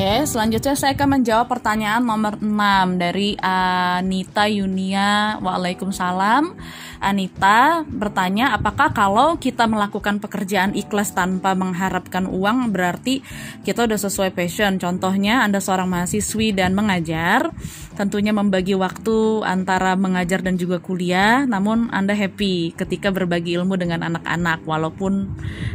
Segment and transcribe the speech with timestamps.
[0.00, 5.36] Oke, selanjutnya saya akan menjawab pertanyaan nomor 6 dari Anita Yunia.
[5.44, 6.56] Waalaikumsalam.
[7.04, 13.20] Anita bertanya, apakah kalau kita melakukan pekerjaan ikhlas tanpa mengharapkan uang berarti
[13.60, 14.80] kita udah sesuai passion?
[14.80, 17.52] Contohnya, Anda seorang mahasiswi dan mengajar,
[17.92, 24.00] tentunya membagi waktu antara mengajar dan juga kuliah, namun Anda happy ketika berbagi ilmu dengan
[24.08, 25.28] anak-anak walaupun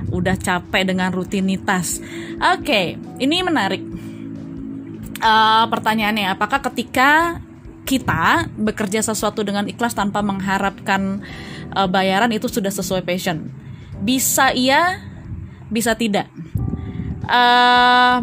[0.09, 2.01] udah capek dengan rutinitas.
[2.41, 4.14] Oke, ini menarik
[5.25, 7.41] uh, pertanyaannya apakah ketika
[7.85, 11.21] kita bekerja sesuatu dengan ikhlas tanpa mengharapkan
[11.73, 13.49] uh, bayaran itu sudah sesuai passion?
[14.05, 15.01] Bisa iya
[15.73, 16.29] bisa tidak.
[17.25, 18.21] Uh,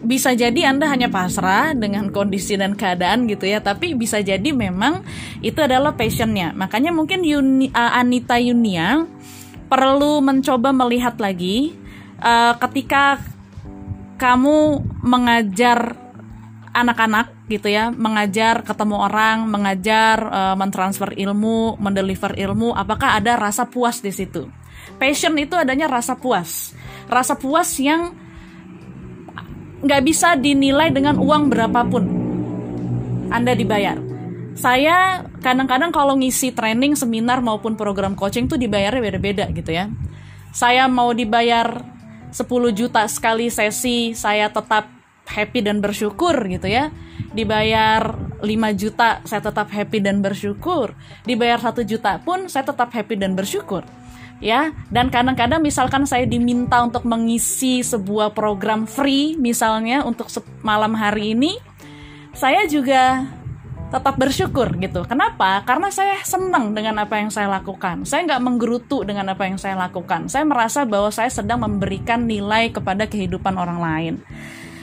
[0.00, 5.06] bisa jadi anda hanya pasrah dengan kondisi dan keadaan gitu ya tapi bisa jadi memang
[5.44, 6.50] itu adalah passionnya.
[6.56, 9.06] Makanya mungkin Yuni, uh, Anita Yunia
[9.70, 11.78] perlu mencoba melihat lagi
[12.18, 13.22] uh, ketika
[14.18, 16.09] kamu mengajar
[16.70, 23.66] anak-anak gitu ya mengajar ketemu orang mengajar uh, mentransfer ilmu mendeliver ilmu apakah ada rasa
[23.66, 24.46] puas di situ?
[24.96, 26.72] Passion itu adanya rasa puas.
[27.10, 28.14] Rasa puas yang
[29.80, 32.04] nggak bisa dinilai dengan uang berapapun
[33.32, 33.96] anda dibayar.
[34.58, 39.88] Saya kadang-kadang kalau ngisi training seminar maupun program coaching tuh dibayarnya beda-beda gitu ya.
[40.52, 41.80] Saya mau dibayar
[42.30, 44.99] 10 juta sekali sesi saya tetap
[45.30, 46.90] happy dan bersyukur gitu ya
[47.30, 48.46] dibayar 5
[48.80, 53.86] juta saya tetap happy dan bersyukur dibayar satu juta pun saya tetap happy dan bersyukur
[54.42, 60.26] ya dan kadang-kadang misalkan saya diminta untuk mengisi sebuah program free misalnya untuk
[60.66, 61.54] malam hari ini
[62.34, 63.26] saya juga
[63.90, 65.02] tetap bersyukur gitu.
[65.02, 65.66] Kenapa?
[65.66, 68.06] Karena saya senang dengan apa yang saya lakukan.
[68.06, 70.30] Saya nggak menggerutu dengan apa yang saya lakukan.
[70.30, 74.14] Saya merasa bahwa saya sedang memberikan nilai kepada kehidupan orang lain.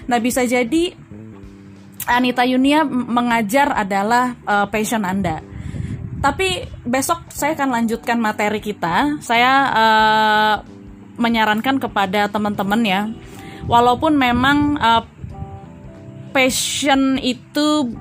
[0.08, 0.96] Nah, bisa jadi
[2.08, 5.44] Anita Yunia mengajar adalah uh, passion Anda.
[6.24, 9.20] Tapi besok saya akan lanjutkan materi kita.
[9.20, 10.56] Saya uh,
[11.20, 13.02] menyarankan kepada teman-teman ya,
[13.68, 15.04] walaupun memang uh,
[16.32, 17.92] passion itu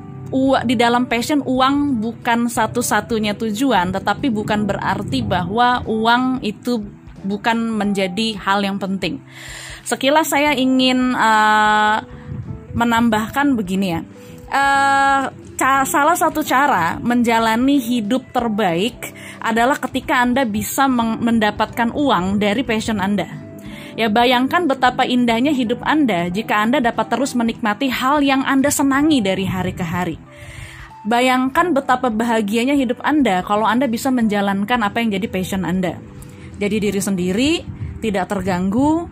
[0.66, 6.83] di dalam passion uang bukan satu-satunya tujuan, tetapi bukan berarti bahwa uang itu
[7.27, 9.21] bukan menjadi hal yang penting.
[9.83, 12.03] Sekilas saya ingin uh,
[12.75, 14.01] menambahkan begini ya.
[14.47, 15.23] Uh,
[15.87, 19.11] salah satu cara menjalani hidup terbaik
[19.41, 23.27] adalah ketika Anda bisa mendapatkan uang dari passion Anda.
[23.97, 29.25] Ya bayangkan betapa indahnya hidup Anda jika Anda dapat terus menikmati hal yang Anda senangi
[29.25, 30.21] dari hari ke hari.
[31.07, 35.97] Bayangkan betapa bahagianya hidup Anda kalau Anda bisa menjalankan apa yang jadi passion Anda.
[36.56, 37.50] Jadi diri sendiri,
[38.00, 39.09] tidak terganggu,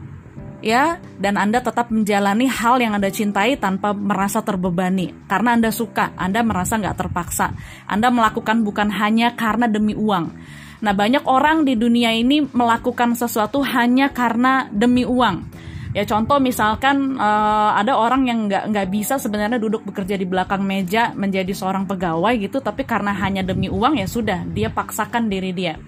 [0.64, 6.16] ya dan Anda tetap menjalani hal yang Anda cintai tanpa merasa terbebani karena Anda suka,
[6.16, 7.52] Anda merasa nggak terpaksa.
[7.84, 10.32] Anda melakukan bukan hanya karena demi uang.
[10.80, 15.52] Nah banyak orang di dunia ini melakukan sesuatu hanya karena demi uang.
[15.94, 20.66] Ya contoh misalkan uh, ada orang yang nggak nggak bisa sebenarnya duduk bekerja di belakang
[20.66, 25.54] meja menjadi seorang pegawai gitu, tapi karena hanya demi uang ya sudah dia paksakan diri
[25.54, 25.78] dia.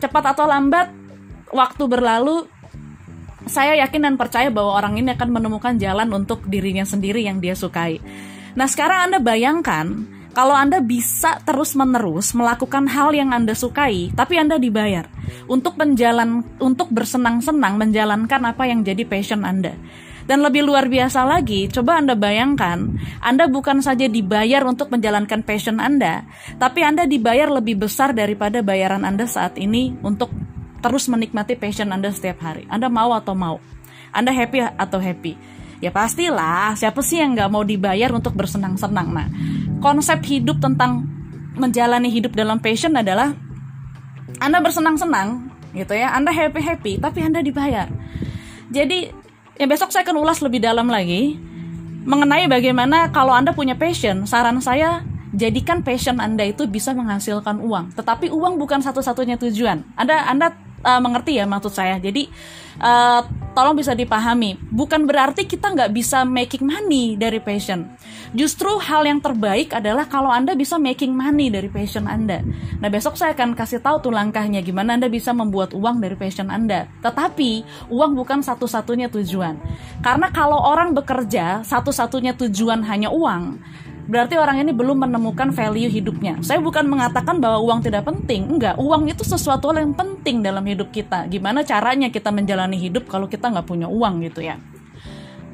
[0.00, 0.88] Cepat atau lambat
[1.52, 2.48] waktu berlalu
[3.46, 7.52] saya yakin dan percaya bahwa orang ini akan menemukan jalan untuk dirinya sendiri yang dia
[7.56, 7.98] sukai.
[8.54, 9.86] Nah, sekarang Anda bayangkan
[10.30, 15.10] kalau Anda bisa terus-menerus melakukan hal yang Anda sukai, tapi Anda dibayar
[15.50, 19.74] untuk menjalan untuk bersenang-senang menjalankan apa yang jadi passion Anda.
[20.28, 25.80] Dan lebih luar biasa lagi, coba Anda bayangkan, Anda bukan saja dibayar untuk menjalankan passion
[25.80, 26.28] Anda,
[26.60, 30.30] tapi Anda dibayar lebih besar daripada bayaran Anda saat ini untuk
[30.80, 32.64] terus menikmati passion Anda setiap hari.
[32.70, 33.58] Anda mau atau mau?
[34.10, 35.34] Anda happy atau happy?
[35.80, 39.08] Ya pastilah, siapa sih yang nggak mau dibayar untuk bersenang-senang?
[39.16, 39.28] Nah,
[39.80, 41.08] konsep hidup tentang
[41.56, 43.32] menjalani hidup dalam passion adalah
[44.36, 46.12] Anda bersenang-senang, gitu ya.
[46.12, 47.88] Anda happy-happy, tapi Anda dibayar.
[48.68, 49.08] Jadi,
[49.60, 51.36] ya besok saya akan ulas lebih dalam lagi
[52.08, 54.24] mengenai bagaimana kalau Anda punya passion.
[54.24, 55.04] Saran saya
[55.36, 57.92] jadikan passion Anda itu bisa menghasilkan uang.
[57.92, 59.84] Tetapi uang bukan satu-satunya tujuan.
[60.00, 61.96] Anda Anda uh, mengerti ya maksud saya.
[62.00, 62.28] Jadi
[62.80, 64.56] uh, tolong bisa dipahami.
[64.70, 67.86] Bukan berarti kita nggak bisa making money dari passion.
[68.30, 72.46] Justru hal yang terbaik adalah kalau Anda bisa making money dari passion Anda.
[72.78, 76.46] Nah besok saya akan kasih tahu tuh langkahnya gimana Anda bisa membuat uang dari passion
[76.46, 76.86] Anda.
[77.02, 79.58] Tetapi uang bukan satu-satunya tujuan.
[79.98, 83.58] Karena kalau orang bekerja satu-satunya tujuan hanya uang,
[84.10, 86.42] berarti orang ini belum menemukan value hidupnya.
[86.42, 88.74] Saya bukan mengatakan bahwa uang tidak penting, enggak.
[88.74, 91.30] Uang itu sesuatu yang penting dalam hidup kita.
[91.30, 94.58] Gimana caranya kita menjalani hidup kalau kita nggak punya uang gitu ya?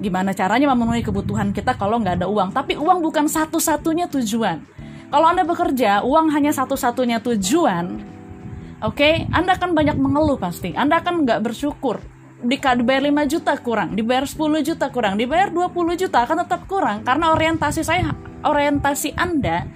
[0.00, 2.56] Gimana caranya memenuhi kebutuhan kita kalau nggak ada uang?
[2.56, 4.64] Tapi uang bukan satu-satunya tujuan.
[5.12, 8.16] Kalau Anda bekerja, uang hanya satu-satunya tujuan.
[8.84, 9.14] Oke, okay?
[9.32, 10.72] Anda akan banyak mengeluh pasti.
[10.72, 12.15] Anda akan nggak bersyukur.
[12.46, 17.34] Dibayar 5 juta kurang, dibayar 10 juta kurang, dibayar 20 juta akan tetap kurang karena
[17.34, 18.14] orientasi saya,
[18.46, 19.66] orientasi Anda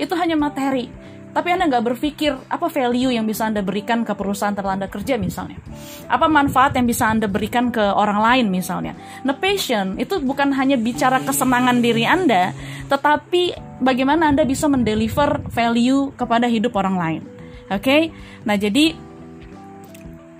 [0.00, 1.04] itu hanya materi
[1.34, 5.18] tapi Anda nggak berpikir apa value yang bisa Anda berikan ke perusahaan tempat Anda kerja
[5.18, 5.58] misalnya.
[6.06, 8.94] Apa manfaat yang bisa Anda berikan ke orang lain misalnya.
[9.26, 12.54] Nah, passion itu bukan hanya bicara kesenangan diri Anda,
[12.86, 17.22] tetapi bagaimana Anda bisa mendeliver value kepada hidup orang lain.
[17.66, 17.82] Oke?
[17.82, 18.02] Okay?
[18.46, 18.94] Nah, jadi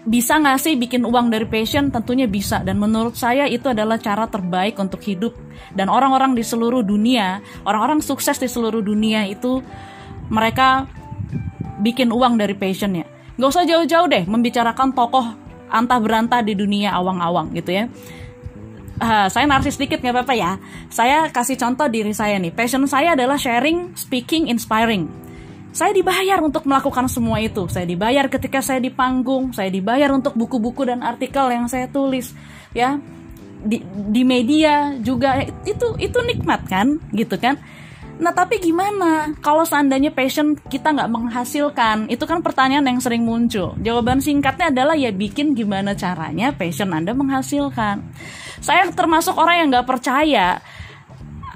[0.05, 1.89] bisa nggak sih bikin uang dari passion?
[1.89, 2.61] Tentunya bisa.
[2.61, 5.33] Dan menurut saya itu adalah cara terbaik untuk hidup.
[5.73, 9.65] Dan orang-orang di seluruh dunia, orang-orang sukses di seluruh dunia itu
[10.29, 10.85] mereka
[11.81, 13.09] bikin uang dari passionnya.
[13.35, 15.27] Gak usah jauh-jauh deh membicarakan tokoh
[15.73, 17.85] antah berantah di dunia awang-awang gitu ya.
[18.95, 20.53] Uh, saya narsis sedikit nggak apa-apa ya.
[20.87, 22.55] Saya kasih contoh diri saya nih.
[22.55, 25.11] Passion saya adalah sharing, speaking, inspiring.
[25.75, 27.67] Saya dibayar untuk melakukan semua itu.
[27.67, 29.51] Saya dibayar ketika saya di panggung.
[29.51, 32.31] Saya dibayar untuk buku-buku dan artikel yang saya tulis.
[32.71, 33.03] Ya,
[33.59, 33.83] di,
[34.15, 37.59] di media juga itu itu nikmat kan, gitu kan.
[38.15, 42.07] Nah tapi gimana kalau seandainya passion kita nggak menghasilkan?
[42.07, 43.75] Itu kan pertanyaan yang sering muncul.
[43.83, 48.07] Jawaban singkatnya adalah ya bikin gimana caranya passion Anda menghasilkan.
[48.63, 50.63] Saya termasuk orang yang nggak percaya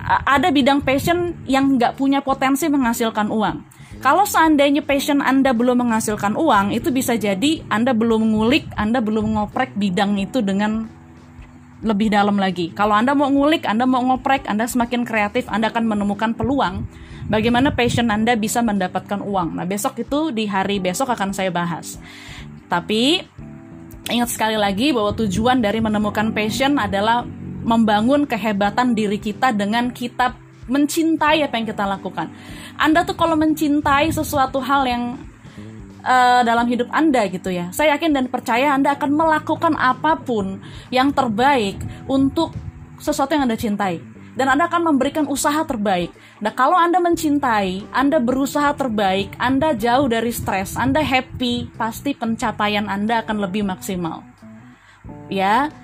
[0.09, 3.68] ada bidang passion yang nggak punya potensi menghasilkan uang.
[3.99, 9.35] Kalau seandainya passion Anda belum menghasilkan uang, itu bisa jadi Anda belum ngulik, Anda belum
[9.35, 10.87] ngoprek bidang itu dengan
[11.83, 12.71] lebih dalam lagi.
[12.75, 16.87] Kalau Anda mau ngulik, Anda mau ngoprek, Anda semakin kreatif, Anda akan menemukan peluang
[17.31, 19.61] bagaimana passion Anda bisa mendapatkan uang.
[19.61, 22.01] Nah, besok itu di hari besok akan saya bahas.
[22.67, 23.23] Tapi
[24.09, 27.23] ingat sekali lagi bahwa tujuan dari menemukan passion adalah
[27.63, 32.31] membangun kehebatan diri kita dengan kita mencintai apa yang kita lakukan.
[32.79, 35.19] Anda tuh kalau mencintai sesuatu hal yang
[36.05, 37.73] uh, dalam hidup Anda gitu ya.
[37.75, 40.63] Saya yakin dan percaya Anda akan melakukan apa pun
[40.93, 42.55] yang terbaik untuk
[43.01, 44.01] sesuatu yang Anda cintai.
[44.39, 46.15] Dan Anda akan memberikan usaha terbaik.
[46.39, 52.87] Nah, kalau Anda mencintai, Anda berusaha terbaik, Anda jauh dari stres, Anda happy, pasti pencapaian
[52.87, 54.23] Anda akan lebih maksimal.
[55.27, 55.75] Ya,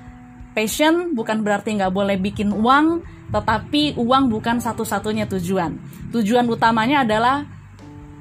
[0.55, 3.03] passion bukan berarti nggak boleh bikin uang,
[3.35, 5.77] tetapi uang bukan satu-satunya tujuan.
[6.15, 7.45] Tujuan utamanya adalah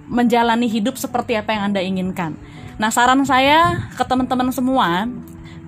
[0.09, 2.35] menjalani hidup seperti apa yang Anda inginkan.
[2.81, 5.06] Nah, saran saya ke teman-teman semua,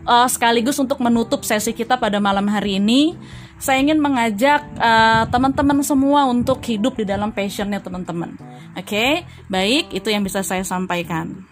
[0.09, 3.13] uh, sekaligus untuk menutup sesi kita pada malam hari ini,
[3.62, 8.35] saya ingin mengajak uh, teman-teman semua untuk hidup di dalam passionnya teman-teman.
[8.75, 9.12] Oke, okay?
[9.47, 11.45] baik, itu yang bisa saya sampaikan.